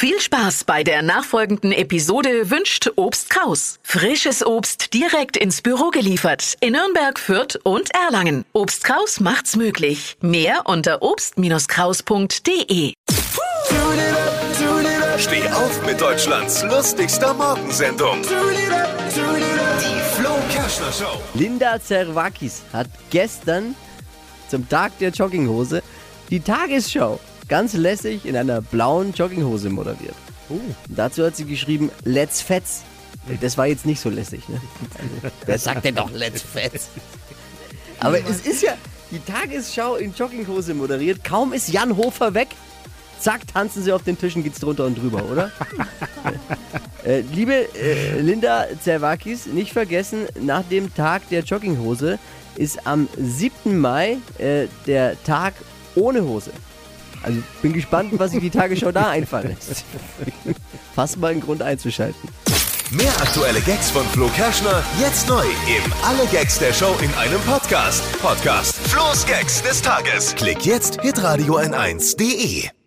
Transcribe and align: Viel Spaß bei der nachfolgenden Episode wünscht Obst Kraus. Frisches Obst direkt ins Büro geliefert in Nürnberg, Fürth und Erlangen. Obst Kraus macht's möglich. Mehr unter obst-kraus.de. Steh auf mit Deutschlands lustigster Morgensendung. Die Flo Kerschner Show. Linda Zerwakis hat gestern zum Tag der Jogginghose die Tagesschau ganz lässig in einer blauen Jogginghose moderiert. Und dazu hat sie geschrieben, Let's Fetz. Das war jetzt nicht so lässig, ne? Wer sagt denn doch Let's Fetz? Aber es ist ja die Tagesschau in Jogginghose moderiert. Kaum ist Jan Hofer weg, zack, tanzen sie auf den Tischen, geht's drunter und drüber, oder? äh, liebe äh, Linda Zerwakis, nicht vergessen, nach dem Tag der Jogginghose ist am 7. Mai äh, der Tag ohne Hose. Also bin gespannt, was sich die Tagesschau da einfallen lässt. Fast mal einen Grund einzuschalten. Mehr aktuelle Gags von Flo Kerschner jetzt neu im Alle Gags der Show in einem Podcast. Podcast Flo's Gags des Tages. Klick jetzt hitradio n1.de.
Viel 0.00 0.20
Spaß 0.20 0.62
bei 0.62 0.84
der 0.84 1.02
nachfolgenden 1.02 1.72
Episode 1.72 2.50
wünscht 2.50 2.88
Obst 2.94 3.30
Kraus. 3.30 3.80
Frisches 3.82 4.46
Obst 4.46 4.94
direkt 4.94 5.36
ins 5.36 5.60
Büro 5.60 5.90
geliefert 5.90 6.54
in 6.60 6.74
Nürnberg, 6.74 7.18
Fürth 7.18 7.58
und 7.64 7.92
Erlangen. 7.92 8.44
Obst 8.52 8.84
Kraus 8.84 9.18
macht's 9.18 9.56
möglich. 9.56 10.16
Mehr 10.20 10.66
unter 10.66 11.02
obst-kraus.de. 11.02 12.92
Steh 15.18 15.48
auf 15.48 15.84
mit 15.84 16.00
Deutschlands 16.00 16.62
lustigster 16.62 17.34
Morgensendung. 17.34 18.22
Die 18.22 18.28
Flo 20.14 20.36
Kerschner 20.48 20.92
Show. 20.92 21.20
Linda 21.34 21.80
Zerwakis 21.80 22.62
hat 22.72 22.86
gestern 23.10 23.74
zum 24.48 24.68
Tag 24.68 24.96
der 25.00 25.10
Jogginghose 25.10 25.82
die 26.30 26.38
Tagesschau 26.38 27.18
ganz 27.48 27.74
lässig 27.74 28.24
in 28.24 28.36
einer 28.36 28.60
blauen 28.60 29.12
Jogginghose 29.12 29.70
moderiert. 29.70 30.14
Und 30.48 30.74
dazu 30.88 31.24
hat 31.24 31.36
sie 31.36 31.44
geschrieben, 31.44 31.90
Let's 32.04 32.40
Fetz. 32.40 32.82
Das 33.40 33.58
war 33.58 33.66
jetzt 33.66 33.84
nicht 33.84 34.00
so 34.00 34.08
lässig, 34.08 34.48
ne? 34.48 34.60
Wer 35.46 35.58
sagt 35.58 35.84
denn 35.84 35.94
doch 35.94 36.10
Let's 36.10 36.42
Fetz? 36.42 36.88
Aber 38.00 38.18
es 38.18 38.46
ist 38.46 38.62
ja 38.62 38.74
die 39.10 39.20
Tagesschau 39.20 39.96
in 39.96 40.14
Jogginghose 40.14 40.74
moderiert. 40.74 41.24
Kaum 41.24 41.52
ist 41.52 41.68
Jan 41.68 41.96
Hofer 41.96 42.34
weg, 42.34 42.48
zack, 43.18 43.46
tanzen 43.52 43.82
sie 43.82 43.92
auf 43.92 44.02
den 44.02 44.18
Tischen, 44.18 44.42
geht's 44.42 44.60
drunter 44.60 44.84
und 44.84 44.96
drüber, 44.96 45.24
oder? 45.30 45.50
äh, 47.04 47.20
liebe 47.20 47.74
äh, 47.74 48.20
Linda 48.20 48.66
Zerwakis, 48.80 49.46
nicht 49.46 49.72
vergessen, 49.72 50.26
nach 50.40 50.62
dem 50.64 50.94
Tag 50.94 51.28
der 51.30 51.42
Jogginghose 51.42 52.18
ist 52.56 52.86
am 52.86 53.08
7. 53.16 53.78
Mai 53.78 54.18
äh, 54.38 54.66
der 54.86 55.22
Tag 55.24 55.54
ohne 55.94 56.22
Hose. 56.22 56.52
Also 57.22 57.40
bin 57.62 57.72
gespannt, 57.72 58.12
was 58.16 58.30
sich 58.30 58.40
die 58.40 58.50
Tagesschau 58.50 58.92
da 58.92 59.10
einfallen 59.10 59.48
lässt. 59.48 59.84
Fast 60.94 61.18
mal 61.18 61.32
einen 61.32 61.40
Grund 61.40 61.62
einzuschalten. 61.62 62.28
Mehr 62.90 63.12
aktuelle 63.20 63.60
Gags 63.60 63.90
von 63.90 64.04
Flo 64.06 64.28
Kerschner 64.28 64.82
jetzt 64.98 65.28
neu 65.28 65.44
im 65.44 65.92
Alle 66.02 66.26
Gags 66.32 66.58
der 66.58 66.72
Show 66.72 66.94
in 67.02 67.12
einem 67.14 67.40
Podcast. 67.40 68.02
Podcast 68.22 68.74
Flo's 68.88 69.26
Gags 69.26 69.62
des 69.62 69.82
Tages. 69.82 70.34
Klick 70.34 70.64
jetzt 70.64 71.00
hitradio 71.02 71.58
n1.de. 71.58 72.77